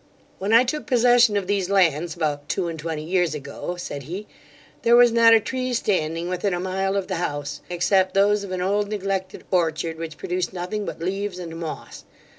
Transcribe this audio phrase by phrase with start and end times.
[0.39, 4.25] 'When I took possession of these lands, about two and twenty years ago (said he),
[4.81, 8.49] there was not a tree standing within a mile of the house, except those of
[8.51, 12.03] an old neglected orchard, which produced nothing but leaves and moss.